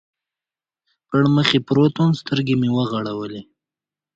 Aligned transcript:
پر 1.07 1.23
مخ 1.35 1.49
پروت 1.67 1.93
ووم، 1.97 2.11
سترګې 2.21 2.55
مې 2.61 2.69
و 2.71 2.77
غړولې. 2.91 3.41